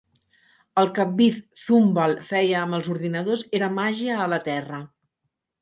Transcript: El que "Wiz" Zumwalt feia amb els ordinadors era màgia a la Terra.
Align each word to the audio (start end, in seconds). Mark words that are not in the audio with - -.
El 0.83 0.87
que 0.95 1.05
"Wiz" 1.19 1.37
Zumwalt 1.65 2.25
feia 2.31 2.57
amb 2.63 2.79
els 2.79 2.91
ordinadors 2.97 3.47
era 3.61 3.73
màgia 3.77 4.21
a 4.25 4.29
la 4.37 4.45
Terra. 4.53 4.85